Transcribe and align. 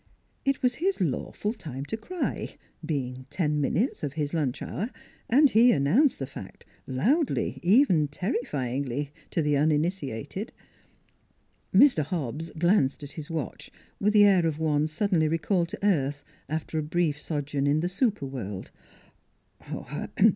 It 0.45 0.63
was 0.63 0.73
his 0.81 0.99
lawful 0.99 1.53
time 1.53 1.85
to 1.85 1.95
cry 1.95 2.55
being 2.83 3.27
ten 3.29 3.61
min 3.61 3.75
utes 3.75 4.01
of 4.03 4.13
his 4.13 4.33
lunch 4.33 4.63
hour 4.63 4.89
and 5.29 5.51
he 5.51 5.71
announced 5.71 6.17
the 6.17 6.25
fact, 6.25 6.65
loudly, 6.87 7.59
even 7.61 8.07
terrifyingly 8.07 9.11
to 9.29 9.43
the 9.43 9.55
uninitiated. 9.55 10.53
Mr. 11.71 12.01
Hobbs 12.03 12.49
glanced 12.57 13.03
at 13.03 13.11
his 13.11 13.29
watch, 13.29 13.69
with 13.99 14.13
the 14.13 14.25
air 14.25 14.47
of 14.47 14.57
one 14.57 14.87
suddenly 14.87 15.27
recalled 15.27 15.69
to 15.69 15.85
earth 15.85 16.23
after 16.49 16.79
a 16.79 16.81
brief 16.81 17.21
sojourn 17.21 17.67
in 17.67 17.85
a 17.85 17.87
super 17.87 18.25
world. 18.25 18.71